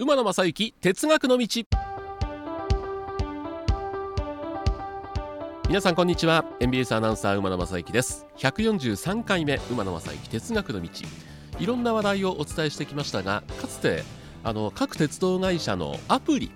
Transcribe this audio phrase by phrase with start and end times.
[0.00, 1.48] 馬野正幸哲学の道。
[5.66, 6.44] 皆さんこんにちは。
[6.60, 8.24] NBS アナウンサー馬野正幸です。
[8.36, 10.88] 143回目馬野正幸哲学の道。
[11.58, 14.04] いろんな話題をお伝えしてきましたがかつて
[14.44, 16.52] あの各鉄道会社のアプリ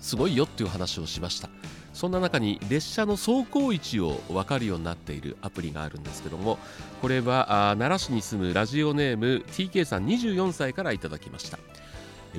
[0.00, 1.50] すごいよっていう話をしました。
[1.92, 6.58] そんな中に列車の走行位置を分かるようになっているアプリがあるんですけども
[7.00, 7.46] これは
[7.78, 11.60] 奈良市に住むラジオネーム TK さん24歳からいただきました。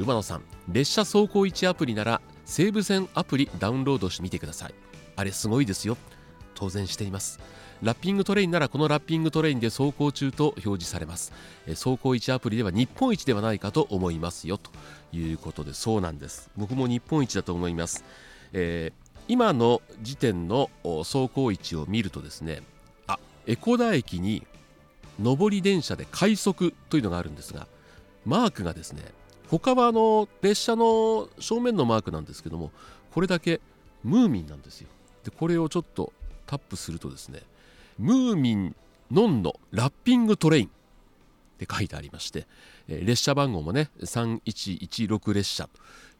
[0.03, 4.73] 馬野さん列車走行位置アプリなら西武線アプリダウンロードしてみてください。
[5.15, 5.97] あれすごいですよ。
[6.53, 7.39] 当然しています。
[7.81, 11.33] ラッピングトレインならこのラッピングトレインで走行中と表示されます。
[11.67, 14.57] 走行位置アプリでは日本一ではないかと思いますよ。
[14.57, 14.71] と
[15.11, 16.49] いうことでそうなんです。
[16.55, 18.03] 僕も日本一だと思います、
[18.53, 22.61] えー今の時点の走行位置を見るとですね
[23.07, 24.45] あ江古田駅に
[25.19, 27.67] 上り電車で快速というのがあるんですが
[28.23, 29.01] マークがですね
[29.49, 32.71] 他はあの列車の正面のマークなんですけども
[33.11, 33.61] これだけ
[34.03, 34.87] ムーミンなんですよ。
[35.23, 36.13] でこれをちょっと
[36.45, 37.41] タップするとですね
[37.97, 38.75] ムーミン
[39.11, 40.69] ノンのラッピングトレインっ
[41.57, 42.47] て書いてありまして
[42.87, 45.67] え列車番号もね3116列車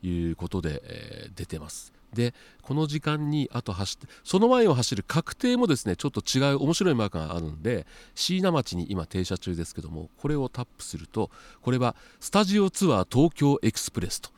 [0.02, 1.95] ということでえ出てます。
[2.16, 7.86] でこの時間にあと走ってその前を走る確定もですねちょっと違う面白いマークがあるんで
[8.16, 11.30] 椎名町に今停車中ですけどもこれをタップすると
[11.62, 14.32] これはスタジオツアー東京エクスプレスと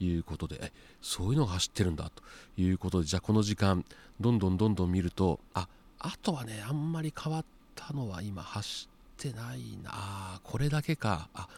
[0.00, 2.22] いうことでそういうのが走ってるんだと
[2.56, 3.84] いうことでじゃあこの時間
[4.18, 11.48] どんどんどんどん見るとああとはねあんまり変わったのは今走ってないなこれだけかあ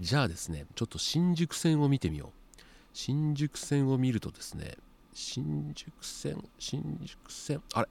[0.00, 2.46] じゃあですねちょっと新宿線を見てみよう。
[2.96, 4.74] 新宿線を見るとですね
[5.18, 7.88] 新宿線新宿線あれ？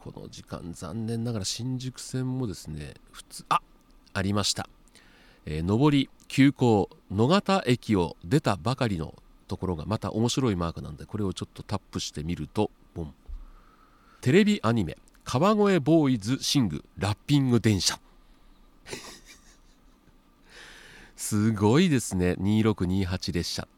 [0.00, 3.62] この時間残念ながら新宿線もですね普通あ
[4.12, 4.68] ありました、
[5.46, 9.14] えー、上り急行野方駅を出たばかりの
[9.46, 13.14] ところがまた面白いマークなんでこれをちょっとタップしてみるとボン。
[14.20, 18.00] テレビアニメ「川越ボーイズシングラッピング電車」
[21.14, 22.32] すごいですね。
[22.40, 23.68] 2628列車。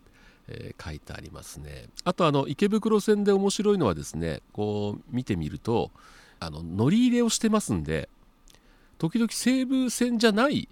[0.49, 1.89] えー、書いてありますね。
[2.05, 5.91] あとあの池袋線で面白いのはですねこう見てみると
[6.41, 8.09] あの乗り入れをしてますんで
[8.99, 10.69] 時々西武線じゃない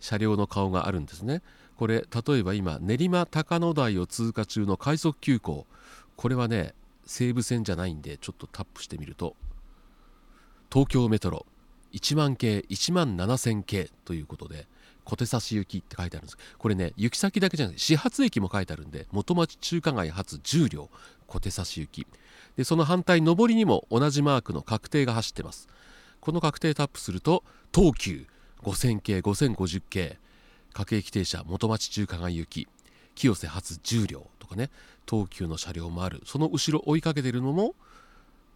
[0.00, 1.42] 車両の顔があるんですね。
[1.76, 5.66] これ例えば今練馬高野台を通過中の快速急行。
[6.16, 6.74] これはね
[7.06, 9.36] 西武線じゃないんでちょっとタップしてみると
[10.72, 11.46] 東京メトロ
[11.92, 14.66] 1万系1万7000系ということで
[15.06, 16.36] 小手差し行きって書いてあるんです。
[16.58, 20.90] これね行き先だけじゃなくて始発駅も書いてあるんで元町中華街発10両
[21.26, 22.06] 小手差し行き。
[22.56, 25.68] でその反対上りにも同じマークの確定が走ってます。
[26.20, 28.26] この確定タップすると東急
[28.62, 30.18] 5000系5050系
[30.72, 32.68] 各駅停車元町中華街行き
[33.14, 34.70] 清瀬発10両とかね
[35.08, 36.20] 東急の車両もある。
[36.24, 37.74] その後ろ追いかけてるのも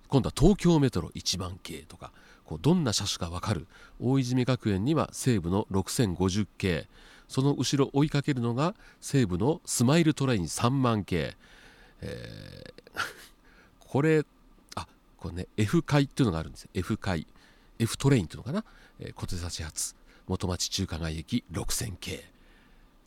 [0.09, 2.11] 今度は東京メトロ1万系とか
[2.51, 3.69] こうどんな車種か分かる
[4.01, 6.89] 大泉学園には西武の6050系
[7.29, 11.37] その後ろ追いかけるのが西武のスマイルトレイン3万系、
[12.01, 13.01] えー
[13.79, 14.25] これ
[14.75, 17.25] あこれね F 階っていうのがあるんです F 階
[17.79, 18.65] F トレインっていうのかな、
[18.99, 19.95] えー、小手差し発。
[20.27, 22.25] 元町中華街駅6000系。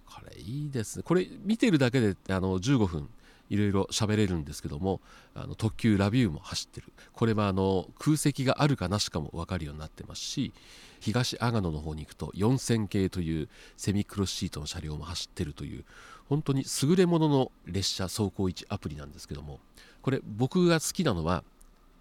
[0.06, 1.04] これいいですね。
[1.04, 3.10] これ見てるだけであの15分。
[3.54, 5.00] いろいろ喋れるんですけども
[5.36, 6.92] あの特急ラビューも走ってる。
[7.14, 10.54] これはあの空席があるかなしかも分かるようになってますし
[11.00, 15.86] 東阿賀野の方に行くと4000系というセミクロスシートの車両も走ってるという
[16.28, 19.60] 本当に優れものの列車走行位置アプリなんですけども
[20.02, 21.44] これ僕が好きなのは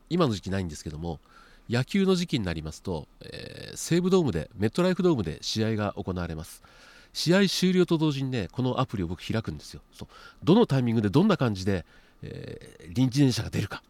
[0.09, 1.21] 今の時期ないんですけども
[1.69, 6.63] 野球の時期になりますと、えー、西武ドームでメットライフドームで試合が行われます。
[7.13, 9.81] 試合終了と同時にねこのアプリを僕開くんですよ。
[9.93, 10.09] そう。
[10.43, 11.85] どのタイミングでどんな感じで、
[12.23, 13.83] えー、臨時電車が出るか。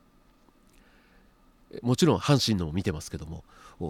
[1.83, 3.45] もちろん阪神のも見てますけども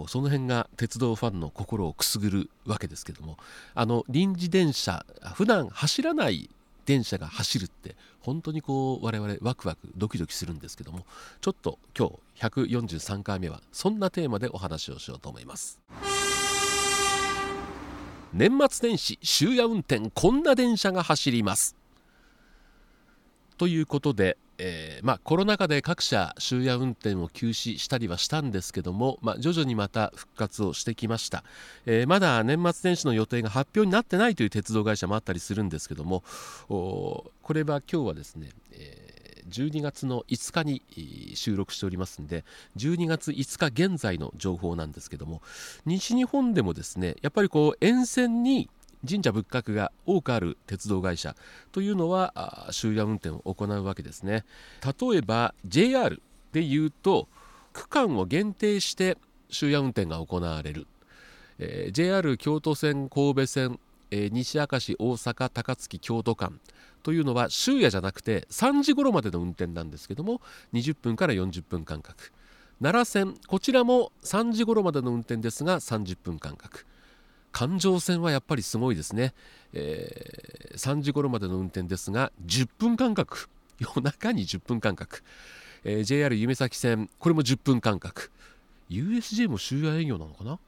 [0.07, 3.37] その辺が鉄道ファンの心をくすぐるわけですけども
[3.75, 5.05] あの臨時電車
[5.35, 6.49] 普段走らない
[6.85, 11.05] 電車が走るって本当にこう我々ワクワクドキドキするんですけども
[11.41, 15.79] ちょっと今日143回目はそんなテーマでお話をしようと思います。
[18.33, 21.75] 年末年始終夜運転こんな電車が走ります。
[23.57, 31.43] ということで、えー、まあ、コロナ禍で各社終夜運転を休止したりはしたんですけども、まあ、徐々にまた復活をしてきました、
[31.85, 36.23] えー、まだ年末年始の予定が発表になってないという鉄道会社もあったりするんですけども
[36.67, 39.02] これは今日はですね、えー
[39.49, 42.45] 12月の5日に収録しておりますんで
[42.77, 45.41] 12月5日現在の情報なんですけども
[45.85, 48.69] 西日本でもですねやっぱりこう沿線に
[49.07, 51.35] 神社仏閣が多くある鉄道会社
[51.71, 54.45] というのは終夜運転を行うわけですね。
[54.85, 56.21] 例えば JR
[56.53, 57.27] でいうと
[57.73, 59.17] 区間を限定して
[59.51, 60.87] 終夜運転が行われる、
[61.59, 63.79] えー、JR 京都線神戸線、
[64.13, 66.59] えー、西明石大阪高槻京都間。
[67.01, 70.39] というのは終夜じゃなくて3時頃までの運転なんですけども
[70.71, 72.31] 20分から40分間隔。
[72.79, 76.85] 奈良線こちらも3時頃までの運転ですが30分間隔。
[77.51, 79.33] 環状線はやっぱりすごいですね、
[79.73, 83.49] えー、3時頃までの運転ですが10分間隔。
[83.79, 85.23] 夜中に10分間隔、
[85.83, 88.31] えー、JR 夢崎線これも10分間隔。
[88.91, 90.59] USJ も終夜営業なのかな？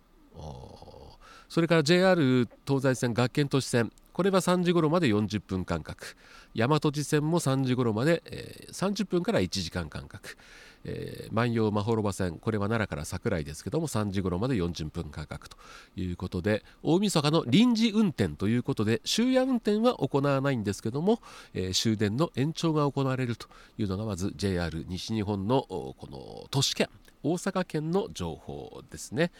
[1.49, 6.15] それから JR 東西線学研都市線これは3時頃まで40分間隔。
[6.55, 10.37] 大和路線も3時頃まで、えー、30分から1時間間隔、
[10.85, 15.57] えー、万葉まほろば線これは奈良から桜井ですけども3時頃まで40分間隔と
[15.97, 21.19] いうことで大晦日の臨時運転ということで終夜運転は行わないんですけども、
[21.53, 23.47] えー、終電の延長が行われると
[23.77, 26.87] いうのがまず JR 西日本のこの都市圏。
[27.25, 29.31] 大阪県の情報ですね、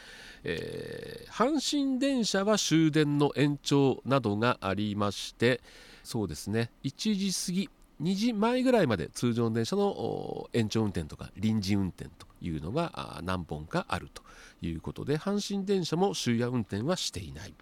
[0.44, 5.62] えー、阪神電車は終電の延長などがありまして
[6.04, 6.72] そうですね。
[6.84, 7.70] 1時過ぎ
[8.02, 14.22] 2時前ぐらいまで通常の電車の延長運転とか臨時運転というのが何本かあると
[14.62, 17.54] いうことで阪神電車も終夜運転はしていない、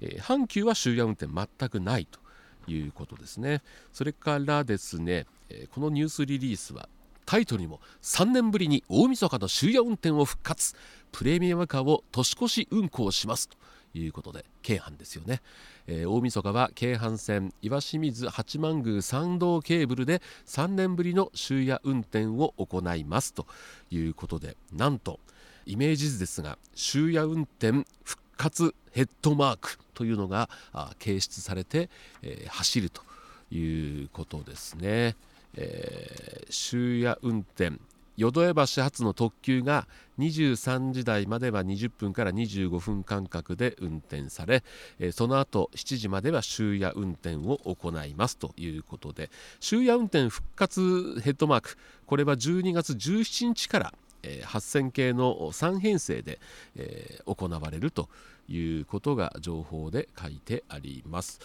[0.00, 2.20] えー、阪急は終夜運転全くないと
[2.70, 3.62] いうことですね。
[3.92, 5.26] それからですね、
[5.72, 6.88] このニュースリリースは
[7.30, 10.74] タイトルにも3年ぶりに大晦日の終夜運転を復活
[11.12, 13.56] プレミアムカーを年越し運行しますと
[13.94, 15.40] いうことで京阪ですよね、
[15.86, 23.46] えー、大晦日は京阪線岩清水八幡宮参道ケーブルで3年ぶりの終夜運転を行いますと
[23.92, 25.20] いうことでなんと
[25.66, 30.50] イメージ図ですが終夜運転復活ヘッドマークというのが
[30.98, 31.90] 掲出されて、
[32.22, 33.02] えー、走ると
[33.52, 35.14] いうことですね。
[35.56, 37.72] えー、終夜運転
[38.20, 39.88] 淀江橋発の特急が
[40.18, 44.62] 23時台までは20分から25分間隔で運転され、
[44.98, 49.30] えその後7時までは終夜運転を行いますということで
[49.60, 56.40] 終夜運転復活ヘッドマークこれは12月17日からえ8000系の3編成で、
[56.76, 58.10] え行われると
[58.50, 61.40] いうことが情報で書いてあります。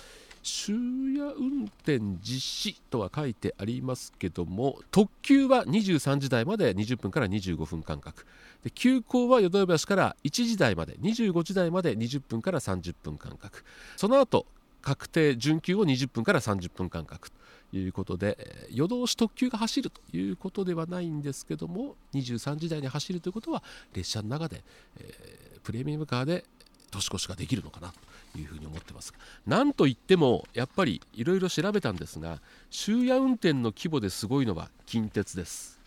[0.46, 0.76] 終
[1.18, 8.26] 夜運転実施とは書いてありますけども特急は23時台まで20分から25分間隔。
[8.64, 13.64] で急行は淀橋から1時台まで25時台まで20分から30分間隔。
[13.98, 14.46] その後
[14.84, 17.38] 確定準急を20分から30分間隔と
[17.76, 23.64] いうことで夜通し特急が走るということではないんですけども23時台に走るということは
[23.94, 24.64] 列車の中で、
[25.00, 26.46] えー、プレミアムカーで
[26.92, 27.94] 年越しができるのかな
[28.34, 29.14] というふうに思ってます
[29.48, 32.40] なんといってもやっぱりいろいろ調べたんですが
[32.72, 35.80] 終夜運転の規模ですごいのは近鉄です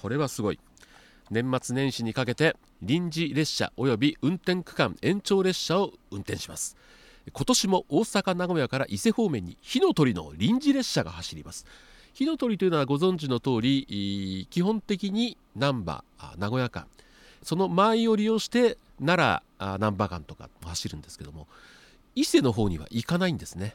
[0.00, 0.60] これはすごい
[1.30, 6.76] 年末年始にかけて臨時列車および運転区間延長列車を運転します
[7.32, 11.66] 今年も大阪名古屋から伊勢方面に火の鳥の臨時列車が走ります
[12.12, 16.04] 火の鳥というのはご存知の通り基本的に難波
[16.38, 16.86] 名古屋間
[17.42, 21.46] その満員を利用して奈良難波間とか走るんですけども
[22.14, 23.74] 伊勢の方には行かないんですね。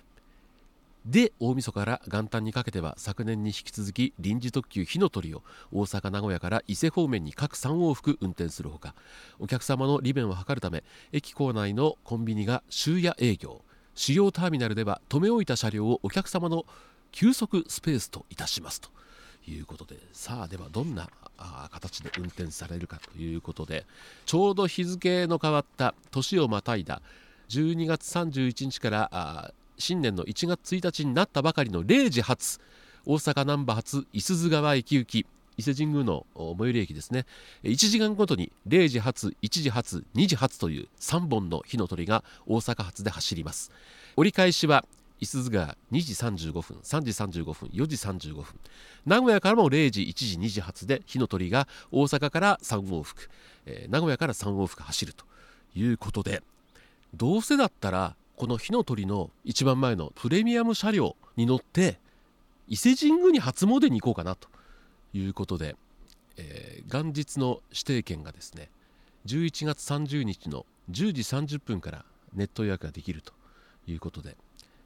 [1.05, 5.41] で大晦日から元旦にかけては昨年に引き続き臨時特急火の鳥を
[5.71, 8.93] 大阪名古屋から伊勢方面に各3往復運転するほか
[9.39, 13.61] お客様の利便を図るため駅構内のコンビニが終夜営業。
[13.95, 16.65] 主要ターミナルでは止め置いた車両をお客様の
[17.11, 18.89] 休息スペースといたしますと
[19.47, 19.97] いうことで。
[20.13, 21.09] さあではどんな
[21.71, 23.85] 形で運転されるかということで
[24.25, 27.01] ちょうど日付の変わった年をまたいだ
[27.49, 32.59] 12月31日から新年の1月1日になったばかりの0時発
[33.05, 35.25] 大阪難波発五十鈴川駅行き
[35.57, 37.25] 伊勢神宮の最寄り駅ですね。
[37.63, 43.71] 1時間ごとに0時発1時発2時発という3本の火の鳥が大阪発で走ります。
[44.15, 44.85] 折り返しは
[45.21, 46.13] いすゞが2時
[46.49, 48.45] 35分3時35分4時35分
[49.05, 53.29] 名古屋からも0時1時2時発で火の鳥が大阪から3往復、
[53.67, 55.23] えー、名古屋から3往復走ると
[55.75, 56.41] いうことで
[57.13, 61.99] どうせだったらこの火の鳥の一番前のプレミアム車両に乗って
[62.67, 64.47] 伊勢神宮に初詣に行こうかなと
[65.13, 65.75] いうことで、
[66.37, 68.69] えー、元日の指定券がですね
[69.27, 71.21] 11月30日の10時
[71.57, 73.33] 30分からネット予約ができると
[73.85, 74.35] いうことで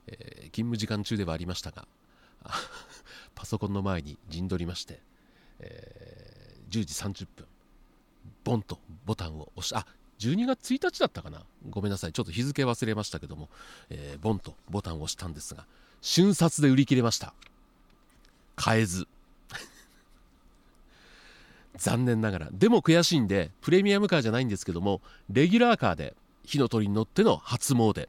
[0.07, 1.87] えー、勤務時間中ではありましたが
[3.35, 4.99] パソコンの前に陣取りまして、
[5.59, 7.45] えー、10時30分
[8.43, 9.85] ボンとボタンを押しあ
[10.19, 11.43] 12月1日だったかな？
[11.69, 12.13] ごめんなさい。
[12.13, 13.49] ちょっと日付忘れましたけども、
[13.89, 15.65] えー、ボンとボタンを押したんですが
[16.01, 17.33] 瞬殺で売り切れました。
[18.55, 19.07] 買えず。
[21.75, 22.49] 残念ながら。
[22.51, 28.07] でも悔しいんでプレミアムカーじゃないんですけどもレギュラーカーで火の鳥に乗っての初詣、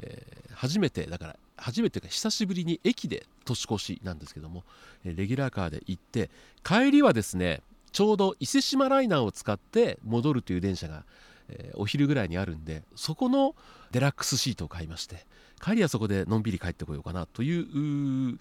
[0.00, 4.64] えー、初めてだから初めてか久しぶりに駅で年越しなんですけども
[5.04, 6.30] レギュラーカーで行って
[6.64, 7.62] 帰りはですね
[7.92, 11.04] ちょうど伊勢志摩ライナーを使って戻るという電車が、
[11.48, 13.54] え、お昼ぐらいにあるんでそこの
[13.92, 15.24] デラックスシートを買いまして
[15.62, 18.38] 帰りはそこでのんびり帰ってこようかなという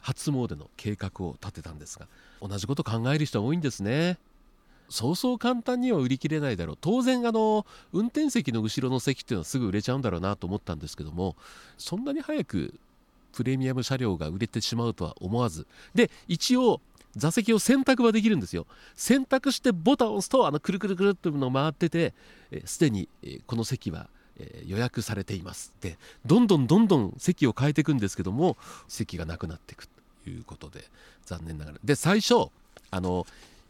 [0.00, 2.08] 初詣の計画を立てたんですが
[2.42, 4.18] 同じこと考える人は多いんですね。
[4.88, 6.78] そうそう簡単には売り切れないだろう。
[6.80, 11.36] 当然あの運転席の後ろの席っていうのはすぐ売れちゃうんだろうなと思ったんですけども
[11.78, 12.74] そんなに早く
[13.32, 15.66] プレミアム車両が売れてしまうとは思わず。
[15.94, 16.80] で一応
[17.16, 18.66] 座席を選択はできるんですよ。
[18.94, 22.14] 選択してボタンを押すとあのくるくるくるっていうのが回ってて
[22.66, 23.08] すでに
[23.46, 24.08] この席は
[24.66, 25.72] 予約されています。
[25.80, 29.88] でどんどんどんどん席を変えていくんですけども席がなくなっていく
[30.24, 30.84] ということで
[31.24, 31.78] 残念ながら。
[31.82, 32.50] で最初
[32.90, 33.26] あの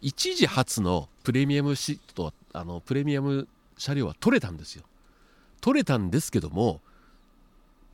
[0.06, 4.84] 一時初のプレミアムシートあのプレミアム車両は取れたんですよ。
[5.60, 6.80] 取れたんですけども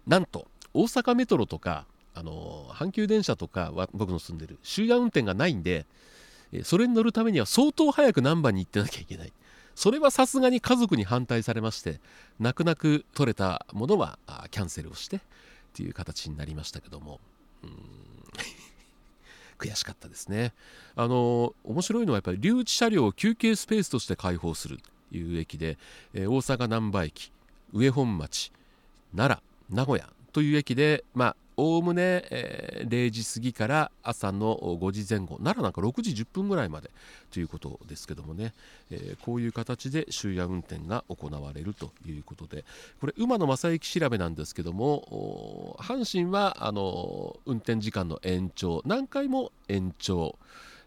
[0.07, 5.87] なんと大阪メトロとかあの阪急電車とかは僕の住んでる終夜運転がないんで
[6.64, 9.33] それに乗るためには相当早く難波に行ってなきゃいけない。
[9.75, 11.99] それはさすがに家族に反対されまして
[12.38, 14.19] 泣く泣く取れたものは
[14.50, 15.21] キャンセルをしてっ
[15.73, 17.21] ていう形になりましたけども。
[17.64, 18.12] うん。
[19.62, 20.52] 悔しかったですね。
[20.97, 24.78] あの面白いのはやっぱり留置車両を休憩スペースとして開放する
[25.11, 25.78] という駅で、
[26.14, 27.33] え大阪難波駅
[27.73, 28.52] 上本町
[29.14, 29.40] 奈
[29.71, 36.90] 良名古屋という駅でまあおおむね、えー、0時過ぎから朝の5時前後奈良なんか6時10分ぐらいまで
[37.30, 38.54] ということですけどもね、
[38.90, 42.64] えー、こういう形で終夜運転が行われるということで。
[43.00, 50.38] これ馬の正行調べなんですけども阪神はあの運転時間の延長何回も延長。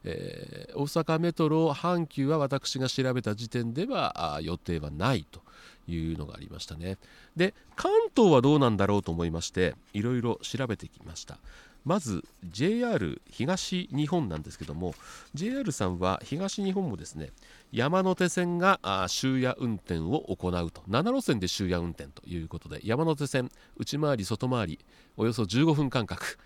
[0.07, 5.41] えー、大阪メトロ阪急は私が調べた時点では予定はないと。
[5.87, 6.97] いうのがありましたね。
[7.35, 11.39] で関東はどうなんだろうと思いましていろいろ調べてきました。
[11.83, 14.95] まず JR 東日本なんですけども
[15.35, 17.29] JR さんは東日本もですね
[17.71, 20.81] 山手線が終夜運転を行うと。
[20.89, 24.79] 7路線で終夜運転ということで山手線内回り外回り
[25.17, 26.39] およそ15分間隔、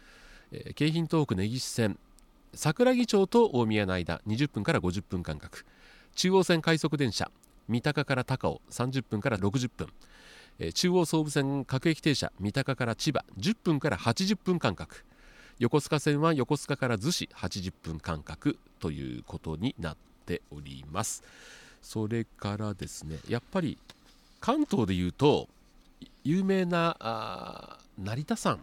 [0.51, 1.97] えー、京浜東北根岸線
[2.53, 5.65] 桜木町と大宮の間20分から50分間隔。
[6.15, 7.31] 中央線快速電車。
[7.69, 9.87] 三鷹から高尾30分から60分、
[10.57, 15.05] え中央総武線各駅停車三鷹から千葉10分から80分間隔。
[15.59, 21.23] 横須賀線は横須賀から逗子80分間隔ということになっております。
[21.81, 23.77] それからですねやっぱり
[24.41, 25.47] 関東でいうと
[26.23, 28.59] 有名な成田山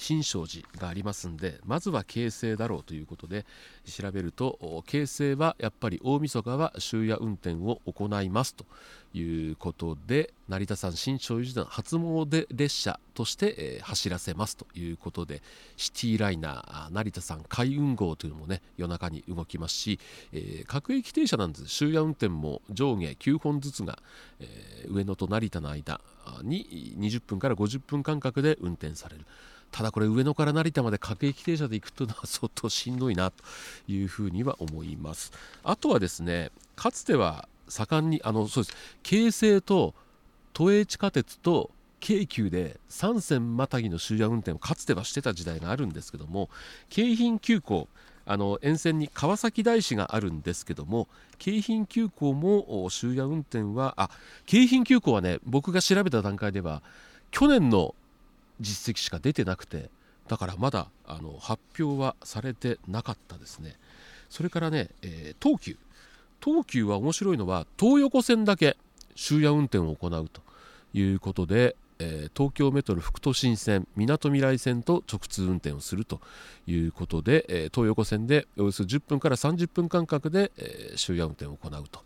[0.00, 3.44] 新勝寺がありますんでまずは京成だろうということで
[3.84, 8.64] 調べると京成はやっぱり大晦日は終夜運転を行いますと
[9.12, 15.42] いうことで成田山新勝寺の初詣列車として、走らせますということで
[15.76, 20.00] シティライナー成田山海運号というのもね夜中に動きますし、
[20.32, 23.98] えー、各駅停車なんです終夜運転も上下9本ずつが、
[24.38, 26.00] えー、上野と成田の間
[26.42, 29.26] に20分から50分間隔で運転される。
[29.70, 33.44] ただこれ上野から成田まで各駅停車で行くというのは相当しんどいなと
[33.88, 35.32] いうふうには思います。
[35.62, 39.94] あとはですねかつては盛んにあのそうです京成と
[40.52, 46.48] 都営地下鉄と京急で3線またぎの終夜運転をかつてはしてた時代があるんですけども
[46.88, 47.88] 京浜急行
[48.26, 51.08] あの沿線に川崎大師があるんですけども
[51.38, 54.10] 京浜急行も終夜運転はあ
[54.46, 56.82] 京浜急行はね僕が調べた段階では
[57.30, 57.94] 去年の
[58.60, 59.90] 実績しか出てなくて
[60.28, 63.76] だからまだあの発表はされてなかったですね。
[64.28, 65.76] それからね、えー、東急。
[66.42, 68.76] 東急は面白いのは東横線だけ
[69.16, 70.40] 終夜運転を行うと
[70.94, 76.20] いうことで、えー、東京メトロ副都心線みなとみらい線と直通運転をすると
[76.66, 82.02] いうことで、えー、東横線でおよそ10分から30分間隔で、えー、終夜運転を行うと。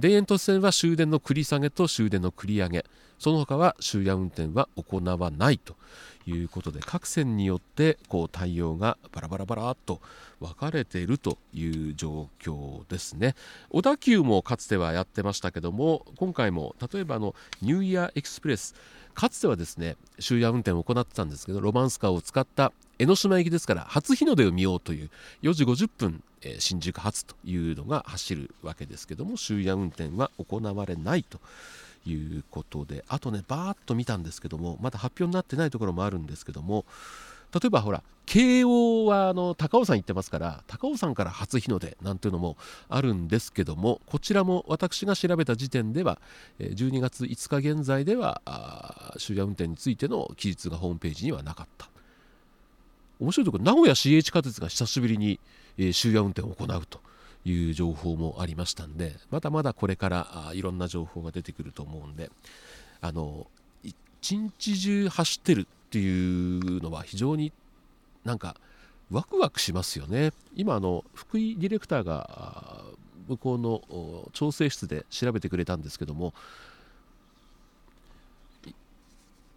[0.00, 2.84] 田園都市線は終電の繰り下げと終電の繰り上げ。
[3.18, 5.74] その他は終夜運転は行わないと
[6.26, 10.00] いうことで各線によってこう対応がバラバラバラっと
[10.40, 13.34] 分かれているという状況ですね。
[13.70, 18.74] 小田急もかつてはやってましたけども今回も例えばあのニューイヤーエクスプレス
[19.18, 22.70] かつてはですね終夜運転を行ってたんですけどロマンスカーを使った
[23.00, 25.10] 江ノ島行きですから初日の出を見ようという
[25.42, 31.40] 4時50分、えー、新宿発というのが走るわけですけども終夜運転は行われないと
[32.06, 36.84] いうことであとねバーッと見たんですけどもまだ発表になってないところもあるんですけども
[37.54, 42.56] 例えばほら慶応はあの高尾山行ってますから高尾山から初日の出なんていうのも
[42.90, 46.20] あるんですけどもこちらも私が調べた時点では
[46.60, 48.42] 12月5日現在では
[49.18, 51.88] 終夜運転についての記述がホームページにはなかった。
[53.20, 55.40] 面白いところ名古屋 CH 貨鉄が久しぶりに
[55.92, 57.00] 終夜運転を行うと
[57.44, 62.30] いう情報もありましたんでまだまだこれからいろんな情報が出てくると思うんで
[63.00, 63.46] あの
[63.82, 67.50] 一日中走ってるっていうのは非常に
[68.24, 68.56] なんか
[69.10, 70.32] ワクワクしますよね。
[70.54, 72.84] 今あの福井ディレクターが
[73.26, 76.34] 向こうの調整室で調べてくれたんですけども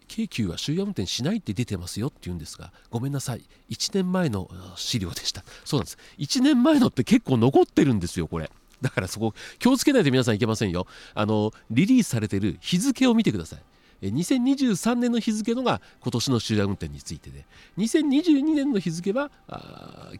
[0.08, 3.42] 京急は終夜運転しないって出てますよって言うんですがごめんなさい。
[3.68, 5.44] 1年前の資料でした。
[5.66, 5.98] そうなんです。
[6.16, 8.50] 1年前のって結構残ってるんですよこれ。
[8.80, 10.86] だからそこ気をつけないと皆さんいけませんよ。
[11.14, 13.62] あのリリースされてる日付を見てください。
[14.08, 17.44] 2023年の日付のが今年の終夜運転についてで
[17.78, 19.30] 2022年の日付は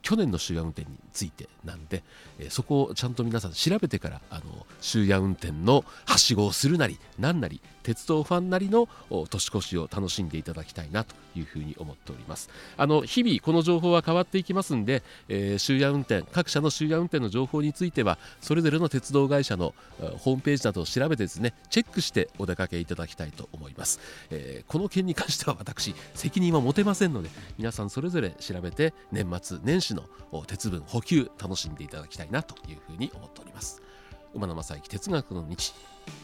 [0.02, 2.02] 去年の終夜運転についてなんで、
[2.38, 8.88] えそこをちゃんと皆さん調べてからあの終夜運転のはしごをするなりなんなり鉄道ファンなりの
[9.28, 12.48] 年越しを楽しんでいただきたいなというふうに思っております。
[12.76, 19.74] あの日々この情報は変わっていきますんで、えー、終夜運転各社の終夜運転の情報についてはそれぞれの鉄道会社の
[20.18, 24.00] ホームページなどを調べてですねチェックしてお出かけいただきたいと思います、ます。
[24.30, 30.04] えー、この件に関しては私責任は持てませんので皆さんそれぞれ調べて年末年始の
[30.46, 33.82] 鉄分補給楽しんでいただきたいなというふうに思っております。
[34.34, 35.56] 馬野正幸哲学の道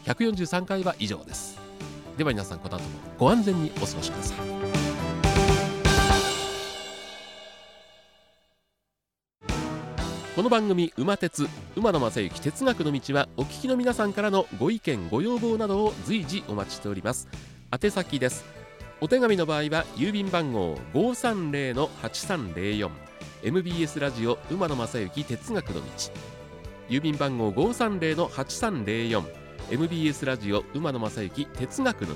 [0.05, 1.59] 143回は以上です。
[2.17, 4.68] では皆さんこの後もご安全にお過ごしください。
[10.39, 17.27] この番組「馬鉄馬野正幸哲学の道」はお聞きの皆さんからのご意見ご要望などを随時お待ちしております。
[17.73, 18.45] 宛先です。
[19.01, 22.89] お手紙の場合は郵便番号530-8304
[23.43, 25.81] MBS ラジオ馬野正幸哲学の道。
[26.87, 29.23] 郵便番号530-8304
[29.71, 32.15] MBS ラジオ馬野正幸哲学の道。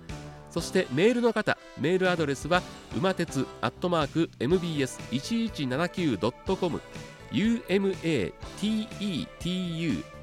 [0.50, 2.60] そしてメールの方メールアドレスは
[2.96, 6.80] 馬鉄アットマーク MBS1179.com
[7.30, 8.34] UMATETU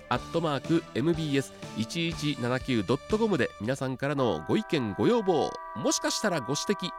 [0.10, 6.90] アットマーク MBS1179.com で皆さんからのご意見ご要望もしかしたらご指摘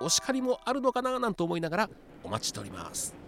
[0.00, 1.90] お叱りもあるのかななんて思いながら
[2.22, 3.27] お待ちしております。